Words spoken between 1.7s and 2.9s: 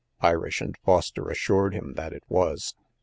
him that it was.